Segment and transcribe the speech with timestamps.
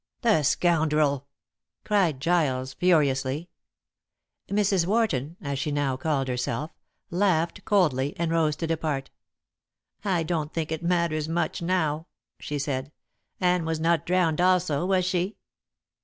[0.23, 1.27] "The scoundrel!"
[1.85, 3.51] cried Giles furiously.
[4.49, 4.87] Mrs.
[4.87, 6.71] Wharton as she now called herself
[7.11, 9.11] laughed coldly and rose to depart.
[10.03, 12.07] "I don't think it matters much now,"
[12.39, 12.91] she said.
[13.39, 15.37] "Anne was not drowned also, was she?"